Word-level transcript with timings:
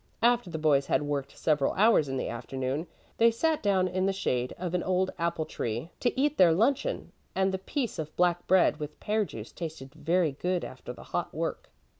After 0.23 0.49
the 0.49 0.57
boys 0.57 0.87
had 0.87 1.03
worked 1.03 1.37
several 1.37 1.73
hours 1.73 2.09
in 2.09 2.17
the 2.17 2.27
afternoon, 2.27 2.87
they 3.17 3.29
sat 3.29 3.61
down 3.61 3.87
in 3.87 4.07
the 4.07 4.11
shade 4.11 4.51
of 4.57 4.73
an 4.73 4.81
old 4.81 5.11
apple 5.19 5.45
tree 5.45 5.91
to 5.99 6.19
eat 6.19 6.39
their 6.39 6.53
luncheon, 6.53 7.11
and 7.35 7.51
the 7.53 7.59
piece 7.59 7.99
of 7.99 8.15
black 8.15 8.47
bread 8.47 8.77
with 8.77 8.99
pear 8.99 9.25
juice 9.25 9.51
tasted 9.51 9.93
very 9.93 10.31
good 10.31 10.65
after 10.65 10.91
the 10.91 11.03
hot 11.13 11.31
work. 11.35 11.69